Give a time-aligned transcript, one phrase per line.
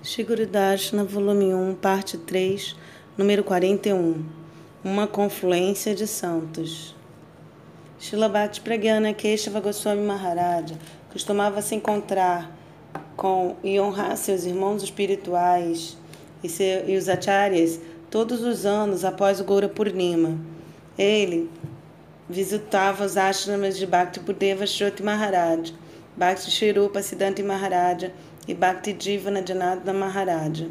[0.00, 2.76] Shigurudashna, volume 1, parte 3,
[3.16, 4.24] número 41.
[4.84, 6.94] Uma confluência de santos.
[7.98, 10.76] Shilabhakti Pragyana Keshava Goswami Maharaja
[11.12, 12.56] costumava se encontrar
[13.16, 15.96] com e honrar seus irmãos espirituais
[16.44, 20.38] e, seu, e os acharyas todos os anos após o Goura Purnima.
[20.96, 21.50] Ele
[22.30, 25.74] visitava os ashramas de Bhakti Budeva Shruti Maharaj,
[26.16, 28.12] Bhakti Shirupa Siddhanti Maharaja
[28.48, 30.68] e Bhakti Jivana Janatana Maharaja.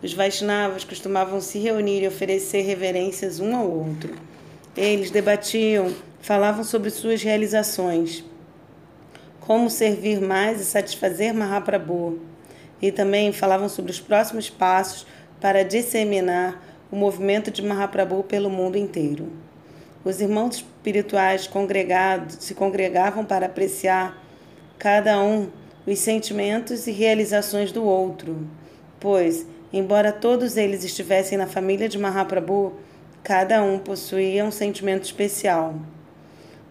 [0.00, 4.14] Os Vaishnavas costumavam se reunir e oferecer reverências um ao outro.
[4.76, 8.22] Eles debatiam, falavam sobre suas realizações,
[9.40, 12.20] como servir mais e satisfazer Mahaprabhu,
[12.80, 15.04] e também falavam sobre os próximos passos
[15.40, 19.32] para disseminar o movimento de Mahaprabhu pelo mundo inteiro.
[20.04, 24.22] Os irmãos espirituais congregados se congregavam para apreciar
[24.78, 25.48] cada um
[25.86, 28.46] os sentimentos e realizações do outro,
[28.98, 32.72] pois, embora todos eles estivessem na família de Mahaprabhu,
[33.22, 35.74] cada um possuía um sentimento especial.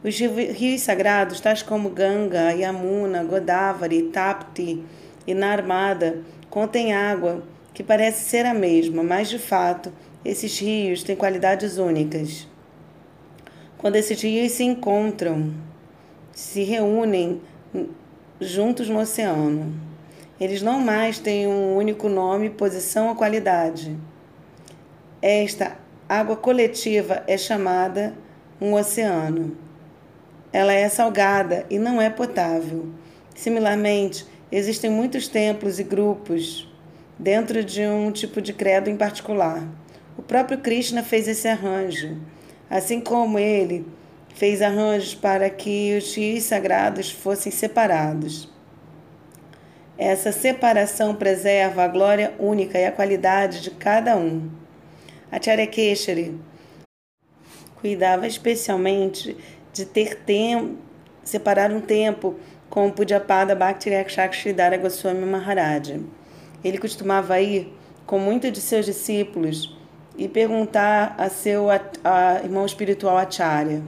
[0.03, 4.84] Os rios sagrados, tais como Ganga, Yamuna, Godavari, Tapti
[5.25, 9.92] e Narmada, contêm água que parece ser a mesma, mas de fato,
[10.23, 12.47] esses rios têm qualidades únicas.
[13.78, 15.53] Quando esses rios se encontram,
[16.31, 17.42] se reúnem
[18.39, 19.73] juntos no oceano.
[20.39, 23.95] Eles não mais têm um único nome, posição ou qualidade.
[25.22, 28.13] Esta água coletiva é chamada
[28.59, 29.58] um oceano.
[30.52, 32.89] Ela é salgada e não é potável.
[33.33, 36.72] Similarmente, existem muitos templos e grupos
[37.17, 39.63] dentro de um tipo de credo em particular.
[40.17, 42.17] O próprio Krishna fez esse arranjo,
[42.69, 43.86] assim como ele
[44.36, 48.50] fez arranjos para que os rios sagrados fossem separados.
[49.97, 54.52] Essa separação preserva a glória única e a qualidade de cada um.
[55.31, 56.38] Acharya Keshari
[57.80, 59.38] cuidava especialmente
[59.72, 60.75] de ter tempo,
[61.24, 62.35] separar um tempo
[62.69, 66.01] com o Pujapada Bhakti Rakshakshidara Goswami Maharaj.
[66.62, 67.74] Ele costumava ir
[68.06, 69.78] com muitos de seus discípulos
[70.18, 73.81] e perguntar a seu a, a irmão espiritual Acharya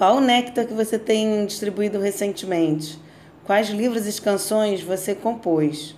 [0.00, 2.98] qual o néctar que você tem distribuído recentemente?
[3.44, 5.94] Quais livros e canções você compôs?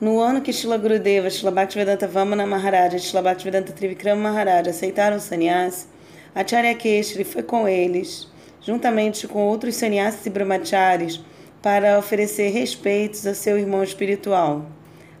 [0.00, 5.18] No ano que Shila Gurudeva, Shila Bhaktivedanta Vamana Maharaja e Shila Bhaktivedanta Trivikrama Maharaja aceitaram
[5.18, 5.86] o sannyas,
[6.34, 8.26] Acharya Keshri foi com eles,
[8.62, 11.20] juntamente com outros sannyasis e brahmacharis,
[11.60, 14.64] para oferecer respeitos a seu irmão espiritual.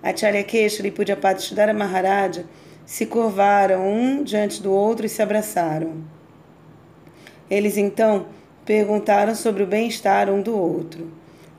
[0.02, 2.46] Acharya Keshri e Pujapati Maharaja
[2.86, 6.21] se curvaram um diante do outro e se abraçaram.
[7.52, 8.28] Eles então
[8.64, 11.12] perguntaram sobre o bem-estar um do outro.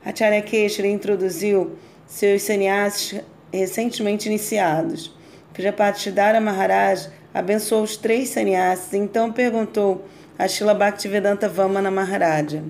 [0.04, 3.20] Acharya Keshri introduziu seus sannyasis
[3.52, 5.16] recentemente iniciados.
[5.52, 10.04] Prajapatidara Maharaj abençoou os três sannyasis e então perguntou
[10.36, 12.64] a Shila Bhaktivedanta Vamana Maharaja.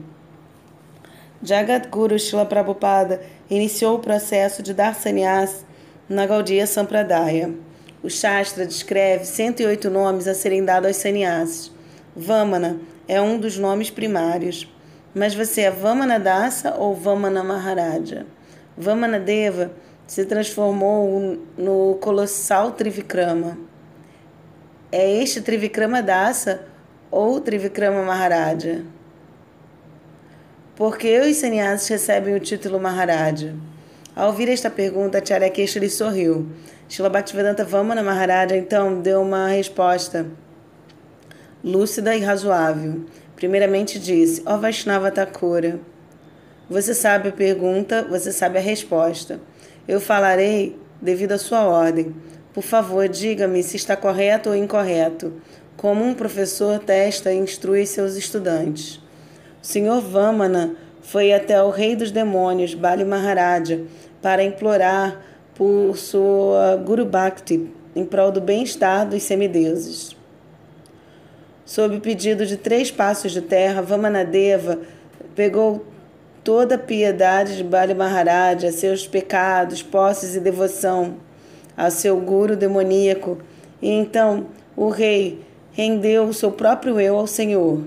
[1.42, 5.64] Jagadguru Shila Prabhupada iniciou o processo de dar sannyas
[6.06, 7.54] na Gaudiya Sampradaya.
[8.02, 11.73] O Shastra descreve 108 nomes a serem dados aos sannyasis.
[12.16, 14.68] Vamana é um dos nomes primários.
[15.14, 18.26] Mas você é Vamana Dasa ou Vamana Maharaja?
[18.76, 19.72] Vamana Deva
[20.06, 23.56] se transformou no colossal Trivikrama.
[24.90, 26.66] É este Trivikrama Dasa
[27.10, 28.84] ou Trivikrama Maharaja?
[30.76, 33.54] Por que os sannyasis recebem o título Maharaja?
[34.14, 36.48] Ao ouvir esta pergunta, Charyakeshwari sorriu.
[36.88, 40.26] Shila Bhaktivedanta Vamana Maharaja então deu uma resposta
[41.64, 43.06] lúcida e razoável.
[43.34, 45.80] Primeiramente disse: Ó oh Vaishnava Thakura,
[46.68, 49.40] você sabe a pergunta, você sabe a resposta.
[49.88, 52.14] Eu falarei devido à sua ordem.
[52.52, 55.32] Por favor, diga-me se está correto ou incorreto,
[55.76, 59.00] como um professor testa e instrui seus estudantes.
[59.62, 63.82] O senhor Vamana foi até o rei dos demônios, Bali Maharaja,
[64.22, 65.20] para implorar
[65.54, 70.16] por sua Guru Bhakti em prol do bem-estar dos semideuses.
[71.64, 74.80] Sob o pedido de três passos de terra, Vamanadeva
[75.34, 75.86] pegou
[76.42, 81.16] toda a piedade de Bali Maharaja, seus pecados, posses e devoção
[81.74, 83.38] ao seu guru demoníaco,
[83.80, 84.46] e então
[84.76, 85.40] o rei
[85.72, 87.82] rendeu o seu próprio eu ao Senhor.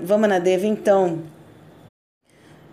[0.00, 1.20] Vamanadeva então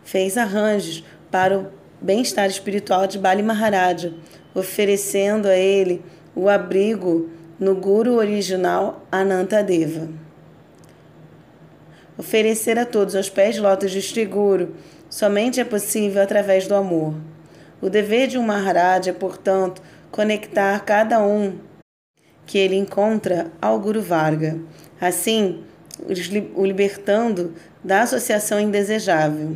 [0.06, 1.68] fez arranjos para o
[2.00, 4.14] bem-estar espiritual de Bali Maharaja,
[4.54, 6.02] oferecendo a ele
[6.34, 7.30] o abrigo
[7.60, 10.10] no Guru original Anantadeva.
[12.18, 14.76] Oferecer a todos aos pés lótus de Sri Guru
[15.10, 17.14] somente é possível através do amor.
[17.82, 19.82] O dever de um Maharaj é, portanto,
[20.12, 21.58] conectar cada um
[22.46, 24.60] que ele encontra ao Guru Varga,
[25.00, 25.64] assim
[26.56, 27.54] o libertando
[27.84, 29.56] da associação indesejável.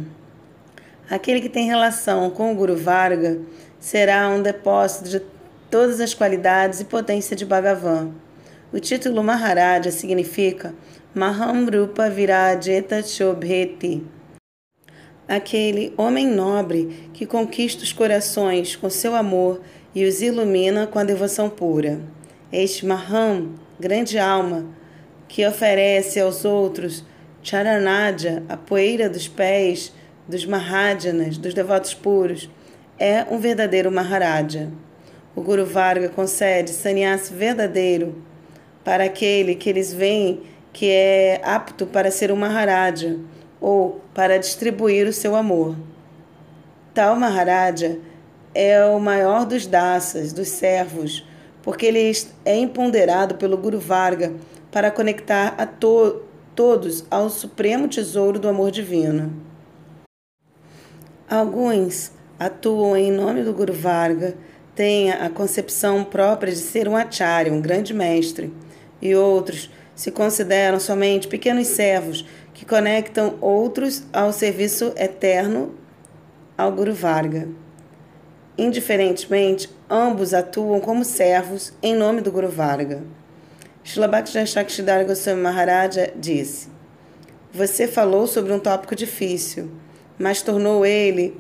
[1.09, 3.39] Aquele que tem relação com o Guru Varga
[3.79, 5.21] será um depósito de
[5.69, 8.11] todas as qualidades e potência de Bhagavan.
[8.71, 10.73] O título Maharaja significa
[11.13, 14.03] Mahamrupa Virajeta Chobheti,
[15.27, 19.61] aquele homem nobre que conquista os corações com seu amor
[19.93, 21.99] e os ilumina com a devoção pura.
[22.51, 24.65] Este Maham, grande alma,
[25.27, 27.03] que oferece aos outros
[27.41, 29.93] Charanadja, a poeira dos pés
[30.27, 32.49] dos Mahajanas, dos devotos puros,
[32.99, 34.69] é um verdadeiro Maharaja.
[35.35, 38.15] O Guru Varga concede sannyas verdadeiro
[38.83, 40.41] para aquele que eles veem
[40.73, 43.17] que é apto para ser um Maharaja
[43.61, 45.75] ou para distribuir o seu amor.
[46.93, 47.99] Tal Maharaja
[48.53, 51.25] é o maior dos daças, dos servos,
[51.61, 52.11] porque ele
[52.45, 54.33] é empoderado pelo Guru Varga
[54.71, 56.23] para conectar a to
[56.55, 59.31] todos ao supremo tesouro do amor divino.
[61.29, 64.35] Alguns atuam em nome do Guru Varga,
[64.79, 68.49] têm a concepção própria de ser um acharya, um grande mestre,
[69.01, 75.75] e outros se consideram somente pequenos servos que conectam outros ao serviço eterno
[76.57, 77.49] ao Guru Varga.
[78.57, 83.03] Indiferentemente, ambos atuam como servos em nome do Guru Varga.
[83.83, 86.69] Shilabhakti Shakshidhara Goswami Maharaja disse:
[87.51, 89.69] Você falou sobre um tópico difícil,
[90.17, 91.37] mas tornou ele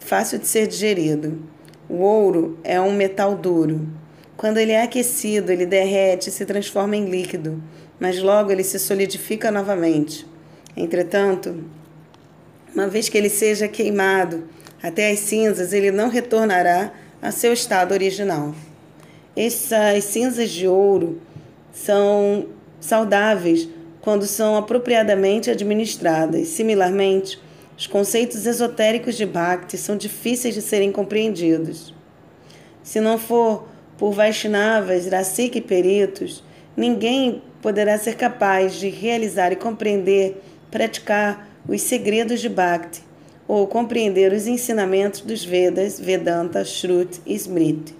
[0.00, 1.56] fácil de ser digerido.
[1.88, 3.88] O ouro é um metal duro.
[4.36, 7.62] Quando ele é aquecido, ele derrete e se transforma em líquido,
[7.98, 10.26] mas logo ele se solidifica novamente.
[10.76, 11.64] Entretanto,
[12.74, 14.44] uma vez que ele seja queimado
[14.82, 18.54] até as cinzas, ele não retornará a seu estado original.
[19.34, 21.20] Essas cinzas de ouro
[21.72, 22.46] são
[22.80, 23.68] saudáveis
[24.00, 26.48] quando são apropriadamente administradas.
[26.48, 27.40] Similarmente,
[27.78, 31.94] os conceitos esotéricos de Bhakti são difíceis de serem compreendidos.
[32.82, 36.42] Se não for por Vaishnavas, Rasika e peritos,
[36.76, 40.42] ninguém poderá ser capaz de realizar e compreender,
[40.72, 43.00] praticar os segredos de Bhakti
[43.46, 47.94] ou compreender os ensinamentos dos Vedas, Vedanta, Shruti e Smriti.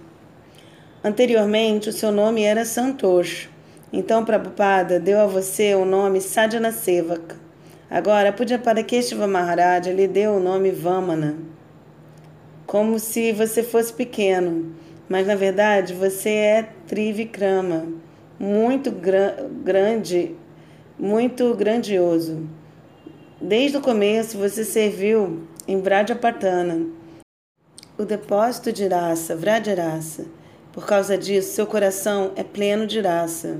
[1.01, 3.49] Anteriormente, o seu nome era Santosh.
[3.93, 7.48] Então, Prabhupada deu a você o nome Sadhana Sevaka.
[7.91, 11.37] Agora, Pujyapadakeshava Maharaj lhe deu o nome Vamana,
[12.67, 14.75] como se você fosse pequeno,
[15.09, 17.87] mas na verdade você é Trivikrama,
[18.39, 20.35] muito grande,
[20.99, 22.47] muito grandioso.
[23.41, 26.85] Desde o começo você serviu em Vrajapatana,
[27.97, 30.27] o depósito de raça, Vrajarasa.
[30.71, 33.59] Por causa disso, seu coração é pleno de raça.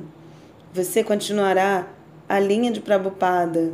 [0.72, 1.88] Você continuará
[2.28, 3.74] a linha de Prabhupada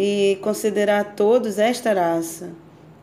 [0.00, 2.52] e considerar todos esta raça.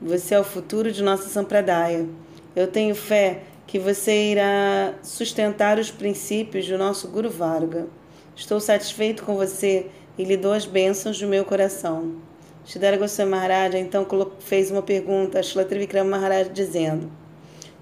[0.02, 2.08] Você é o futuro de nossa Sampradaya.
[2.56, 7.88] Eu tenho fé que você irá sustentar os princípios do nosso Guru Varga.
[8.34, 9.88] Estou satisfeito com você
[10.18, 12.16] e lhe dou as bênçãos do meu coração.
[12.64, 14.08] Shidara Goswami Maharaj então
[14.40, 17.12] fez uma pergunta a Shila Trivikrama Maharaj dizendo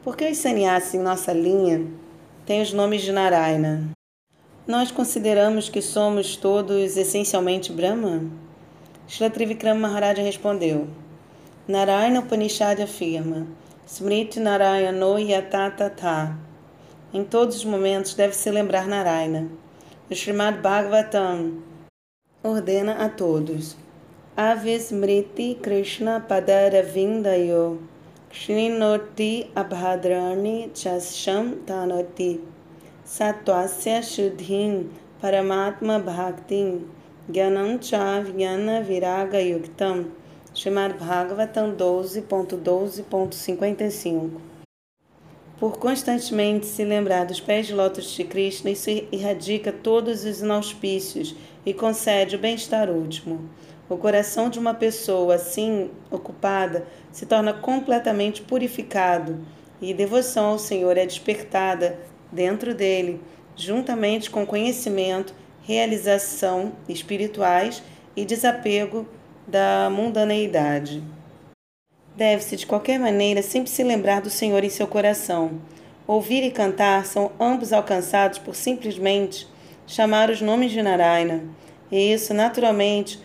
[0.03, 1.85] Por que os sannyasis em nossa linha
[2.47, 3.91] têm os nomes de Narayana?
[4.65, 8.41] Nós consideramos que somos todos essencialmente Brahma?
[9.07, 10.87] Shri Trivikrama Maharaj respondeu:
[11.67, 13.45] Narayana Upanishad afirma:
[13.85, 16.37] Smriti Narayano Yatatata.
[17.13, 19.49] Em todos os momentos deve-se lembrar Narayana.
[20.09, 21.61] O Srimad Bhagavatam
[22.43, 23.75] ordena a todos:
[24.35, 27.77] Avismriti Krishna Padaravindayo
[28.31, 32.41] Shrinoti Abhadrani Chasyam Tanoti
[33.05, 34.89] Satvasya Shuddhin
[35.21, 36.89] Paramatma Bhaktin
[37.29, 40.07] Gyanam Chavyana Viraga Yuktam,
[40.53, 44.41] Srimad Bhagavatam 12.12.55.
[45.57, 51.33] Por constantemente se lembrar dos pés de lótus de Krishna, isso erradica todos os inauspícios
[51.65, 53.49] e concede o bem-estar último.
[53.87, 59.39] O coração de uma pessoa assim ocupada se torna completamente purificado
[59.81, 61.97] e devoção ao Senhor é despertada
[62.29, 63.21] dentro dele,
[63.55, 65.33] juntamente com conhecimento
[65.63, 67.81] realização espirituais
[68.15, 69.07] e desapego
[69.47, 71.01] da mundaneidade.
[72.15, 75.59] Deve-se, de qualquer maneira, sempre se lembrar do Senhor em seu coração.
[76.05, 79.47] Ouvir e cantar são ambos alcançados por simplesmente
[79.87, 81.43] chamar os nomes de Narayana,
[81.91, 83.19] e isso, naturalmente,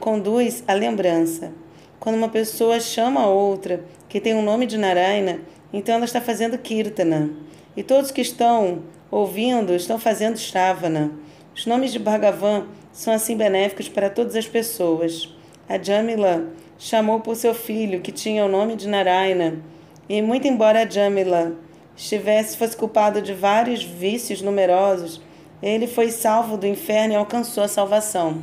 [0.00, 1.52] conduz à lembrança.
[1.98, 5.40] Quando uma pessoa chama a outra que tem o um nome de Narayana,
[5.72, 7.30] então ela está fazendo Kirtana.
[7.76, 11.12] E todos que estão ouvindo estão fazendo Shravana.
[11.56, 15.34] Os nomes de Bhagavan são assim benéficos para todas as pessoas.
[15.66, 19.58] A Jamila chamou por seu filho, que tinha o nome de Narayana,
[20.06, 21.54] e muito embora a Jamila
[21.96, 25.22] estivesse fosse culpado de vários vícios numerosos,
[25.62, 28.42] ele foi salvo do inferno e alcançou a salvação.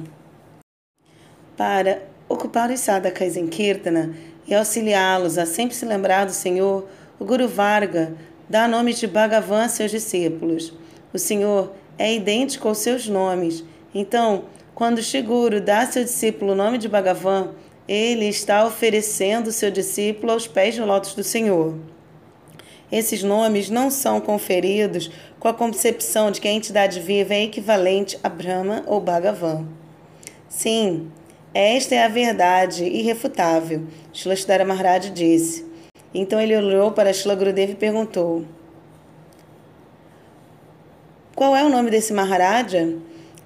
[1.55, 4.15] Para ocupar os sadhakas em Kirtana
[4.47, 6.87] e auxiliá-los a sempre se lembrar do Senhor,
[7.19, 8.15] o Guru Varga
[8.49, 10.73] dá nome de Bhagavan a seus discípulos.
[11.13, 13.63] O Senhor é idêntico aos seus nomes.
[13.93, 17.51] Então, quando Shiguro dá a seu discípulo o nome de Bhagavan,
[17.87, 21.75] ele está oferecendo seu discípulo aos pés do lótus do Senhor.
[22.91, 28.17] Esses nomes não são conferidos com a concepção de que a entidade viva é equivalente
[28.23, 29.67] a Brahma ou Bhagavan.
[30.47, 31.11] Sim,
[31.53, 33.83] esta é a verdade irrefutável,
[34.13, 35.65] Shlastara Maharaj disse.
[36.13, 38.45] Então ele olhou para Shila Gurudev e perguntou:
[41.43, 42.95] Qual é o nome desse Maharaja?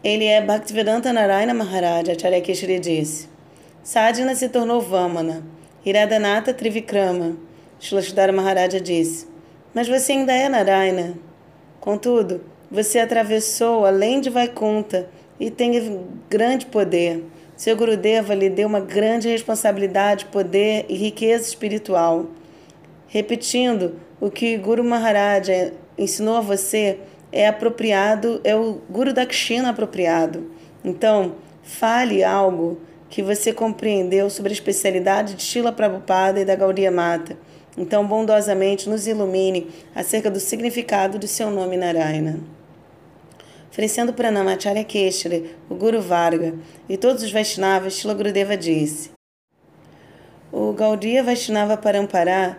[0.03, 3.27] Ele é Bhaktivedanta Narayana Maharaja, Acharya Keshri disse.
[3.81, 5.43] Sadhana se tornou Vamana.
[5.83, 7.35] Iradanata Trivikrama.
[7.79, 9.27] Shlashidara Maharaja disse.
[9.73, 11.17] Mas você ainda é Narayana.
[11.79, 15.99] Contudo, você atravessou além de Vaikunta e tem
[16.29, 17.23] grande poder.
[17.55, 22.27] Seu Gurudeva lhe deu uma grande responsabilidade, poder e riqueza espiritual.
[23.07, 26.99] Repetindo o que Guru Maharaja ensinou a você,
[27.37, 30.51] é apropriado, é o Guru Dakshina apropriado.
[30.83, 36.89] Então, fale algo que você compreendeu sobre a especialidade de Shila Prabhupada e da Gaudiya
[36.89, 37.37] Mata.
[37.77, 42.39] Então, bondosamente, nos ilumine acerca do significado de seu nome Narayana.
[43.69, 46.55] Oferecendo para Namacharya Keshara, o Guru Varga
[46.89, 49.11] e todos os Vaishnavas, Shila Gurudeva disse:
[50.51, 52.57] O Gaudiya Vaishnava Parampara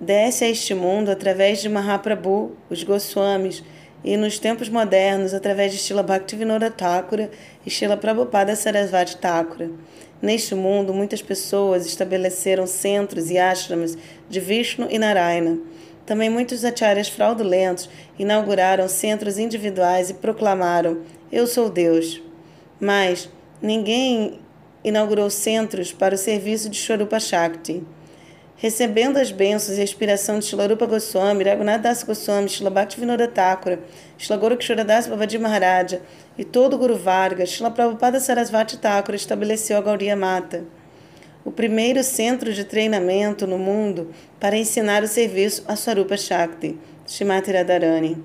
[0.00, 3.62] desce a este mundo através de Mahaprabhu, os Goswamis,
[4.08, 7.30] e nos tempos modernos através de Srila Bhaktivinoda Thakura
[7.66, 9.70] e Srila Prabhupada Sarasvati Thakura.
[10.22, 15.58] Neste mundo, muitas pessoas estabeleceram centros e ashrams de Vishnu e Narayana.
[16.06, 22.22] Também muitos acharyas fraudulentos inauguraram centros individuais e proclamaram: Eu sou Deus.
[22.80, 23.28] Mas
[23.60, 24.40] ninguém
[24.82, 27.84] inaugurou centros para o serviço de Shorupa Shakti.
[28.60, 33.78] Recebendo as bênçãos e a inspiração de Shilarupa Goswami, Raghunath Das Goswami, Shila Bhaktivinoda Thakura,
[34.18, 36.02] Shila Goraksharadas Babaji Maharaja
[36.36, 40.64] e todo o Guru Varga, Shila Prabhupada Sarasvati Thakura estabeleceu a Gaudiya Mata,
[41.44, 47.52] o primeiro centro de treinamento no mundo para ensinar o serviço a Swarupa Shakti, Shrimati
[47.52, 48.20] Radharani.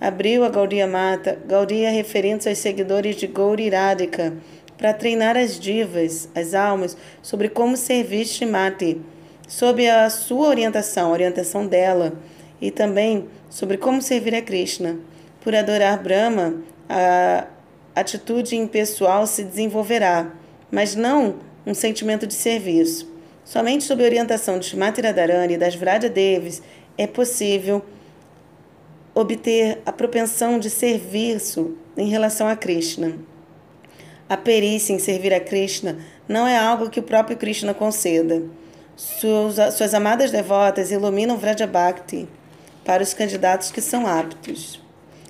[0.00, 4.32] Abriu a Gaudiya Mata, Gaudiya referente aos seguidores de Gauri Radhika,
[4.76, 9.00] para treinar as divas, as almas, sobre como servir Shrimati,
[9.46, 12.14] sob a sua orientação, a orientação dela,
[12.60, 14.98] e também sobre como servir a Krishna.
[15.40, 17.46] Por adorar Brahma, a
[17.94, 20.32] atitude impessoal se desenvolverá,
[20.70, 23.12] mas não um sentimento de serviço.
[23.44, 26.62] Somente sob a orientação de Shrimati Radharani e das Vraja Devis
[26.96, 27.84] é possível
[29.14, 33.14] obter a propensão de serviço em relação a Krishna.
[34.26, 38.42] A perícia em servir a Krishna não é algo que o próprio Krishna conceda.
[38.96, 42.26] Suas, suas amadas devotas iluminam Vrajabhakti
[42.84, 44.80] para os candidatos que são aptos.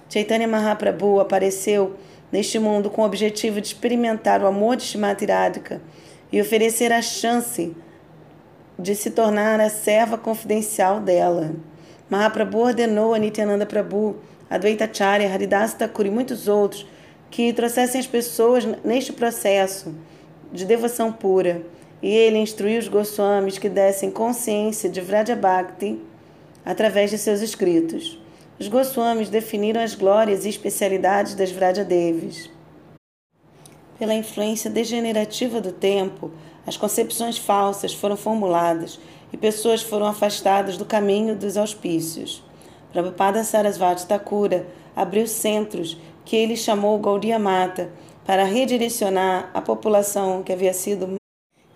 [0.08, 1.96] Chaitanya Mahaprabhu apareceu
[2.30, 5.80] neste mundo com o objetivo de experimentar o amor de Shrimati Radhika
[6.30, 7.74] e oferecer a chance
[8.78, 11.52] de se tornar a serva confidencial dela.
[12.08, 14.16] Mahaprabhu ordenou a Nityananda Prabhu,
[14.48, 16.86] Advaita Acharya, Haridas Thakur e muitos outros
[17.34, 19.92] que trouxessem as pessoas neste processo
[20.52, 21.66] de devoção pura.
[22.00, 25.98] E ele instruiu os Goswamis que dessem consciência de Vrajabhakti
[26.64, 28.22] através de seus escritos.
[28.56, 32.48] Os Goswamis definiram as glórias e especialidades das Vrajadevis.
[33.98, 36.30] Pela influência degenerativa do tempo,
[36.64, 39.00] as concepções falsas foram formuladas
[39.32, 42.44] e pessoas foram afastadas do caminho dos auspícios.
[42.92, 47.90] Prabhupada Sarasvati Thakura abriu centros que ele chamou Gaudiya Mata
[48.24, 51.16] para redirecionar a população que havia sido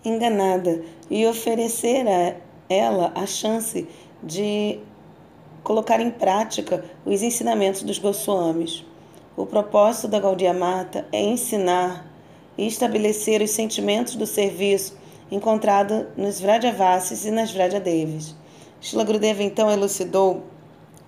[0.03, 2.35] enganada e oferecer a
[2.69, 3.87] ela a chance
[4.23, 4.79] de
[5.63, 8.85] colocar em prática os ensinamentos dos Goswamis.
[9.37, 12.05] O propósito da Gaudiya Mata é ensinar
[12.57, 14.97] e estabelecer os sentimentos do serviço
[15.31, 18.35] encontrado nos Vrajavasis e nas Vrajadevis.
[18.81, 20.43] Shila Gurudeva então elucidou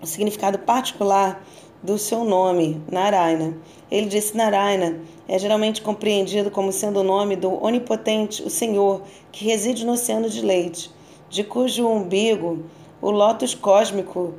[0.02, 1.44] o significado particular
[1.84, 3.58] do seu nome, Narayana.
[3.90, 9.46] Ele disse: Narayana é geralmente compreendido como sendo o nome do onipotente, o Senhor, que
[9.46, 10.92] reside no oceano de leite,
[11.30, 12.66] de cujo umbigo
[13.02, 14.36] o lótus cósmico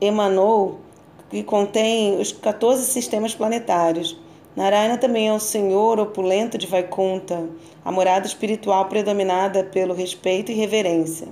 [0.00, 0.80] emanou,
[1.30, 4.20] que contém os 14 sistemas planetários.
[4.54, 7.48] Narayana também é o Senhor opulento de Vaikunta,
[7.82, 11.28] a morada espiritual predominada pelo respeito e reverência.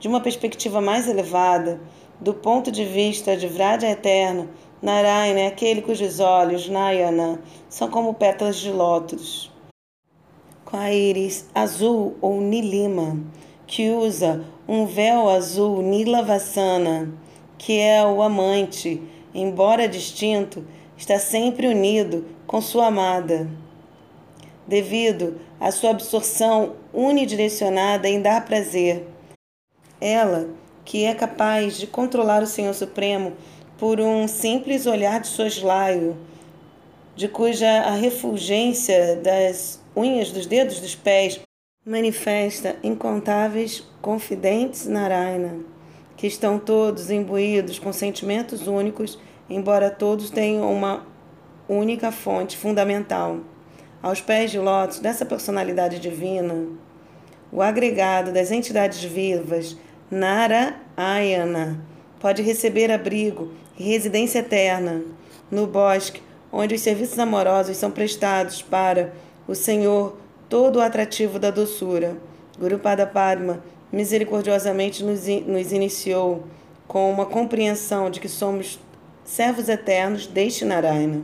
[0.00, 1.80] De uma perspectiva mais elevada,
[2.18, 4.48] do ponto de vista de Vraja eterno,
[4.82, 9.48] Narayana é aquele cujos olhos, Nayana, são como pétalas de lótus,
[10.64, 13.16] com a íris azul ou nilima,
[13.64, 17.14] que usa um véu azul Nilavasana,
[17.56, 19.00] que é o amante,
[19.32, 23.48] embora distinto, está sempre unido com sua amada.
[24.66, 29.06] Devido à sua absorção unidirecionada em dar prazer,
[30.00, 30.48] ela,
[30.84, 33.34] que é capaz de controlar o Senhor Supremo
[33.82, 36.16] por um simples olhar de soslaio,
[37.16, 41.40] de cuja a refulgência das unhas dos dedos dos pés
[41.84, 45.64] manifesta incontáveis confidentes Narayana,
[46.16, 49.18] que estão todos imbuídos com sentimentos únicos,
[49.50, 51.04] embora todos tenham uma
[51.68, 53.40] única fonte fundamental.
[54.00, 56.68] Aos pés de lótus dessa personalidade divina,
[57.50, 59.76] o agregado das entidades vivas,
[60.08, 61.84] Narayana,
[62.20, 65.02] pode receber abrigo residência eterna
[65.50, 69.12] no bosque, onde os serviços amorosos são prestados para
[69.46, 70.16] o Senhor
[70.48, 72.16] todo o atrativo da doçura.
[72.58, 73.62] Guru Pada Padma
[73.92, 76.44] misericordiosamente nos, nos iniciou
[76.88, 78.80] com uma compreensão de que somos
[79.24, 81.22] servos eternos deste Narayana.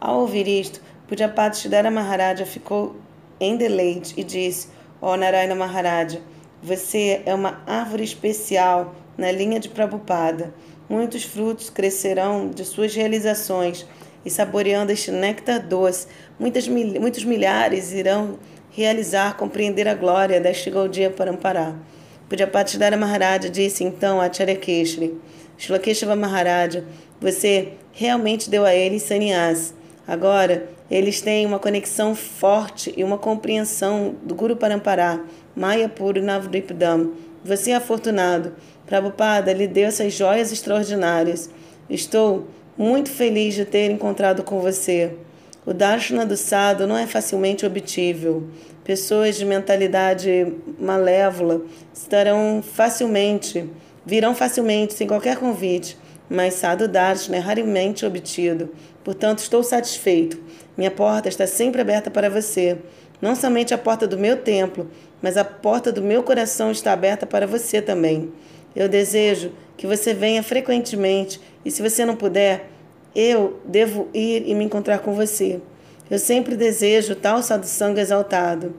[0.00, 2.96] Ao ouvir isto, Pujapata Siddhara Maharaja ficou
[3.40, 4.68] em deleite e disse:
[5.00, 6.20] Ó oh, Narayana Maharaja,
[6.62, 10.54] você é uma árvore especial na linha de Prabhupada.
[10.88, 13.86] Muitos frutos crescerão de suas realizações
[14.24, 16.06] e saboreando este néctar doce,
[16.38, 18.38] muitas, muitos milhares irão
[18.70, 21.74] realizar, compreender a glória deste Gaudiya Parampara.
[22.28, 25.18] Pujapatidara Maharaja disse então a Charyakeshri,
[25.56, 26.84] Shlakeshava Maharaja,
[27.20, 29.74] você realmente deu a eles sannyas.
[30.06, 35.22] Agora, eles têm uma conexão forte e uma compreensão do Guru Parampara,
[35.56, 37.12] Maya Puro Navdipdam.
[37.44, 38.54] Você é afortunado.
[38.86, 41.50] Prabhupada lhe deu essas joias extraordinárias.
[41.90, 45.14] Estou muito feliz de ter encontrado com você.
[45.66, 48.48] O darshana do sado não é facilmente obtível.
[48.82, 53.68] Pessoas de mentalidade malévola estarão facilmente,
[54.06, 58.70] virão facilmente sem qualquer convite, mas sado darshana é raramente obtido.
[59.02, 60.38] Portanto, estou satisfeito.
[60.76, 62.78] Minha porta está sempre aberta para você.
[63.20, 64.90] Não somente a porta do meu templo,
[65.24, 68.30] mas a porta do meu coração está aberta para você também.
[68.76, 72.68] Eu desejo que você venha frequentemente e se você não puder,
[73.16, 75.62] eu devo ir e me encontrar com você.
[76.10, 78.74] Eu sempre desejo tal sadhusanga exaltado.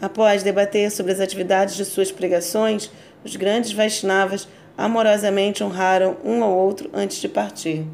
[0.00, 2.90] Após debater sobre as atividades de suas pregações,
[3.22, 7.84] os grandes Vaishnavas amorosamente honraram um ao outro antes de partir.